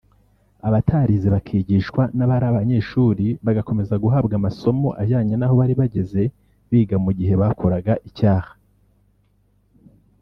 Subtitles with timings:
[0.67, 6.21] abatarize bakigishwa n’abari abanyeshuri bagakomeza guhabwa amasomo ajyanye naho bari bageze
[6.69, 8.51] biga mu gihe bakoraga icyaha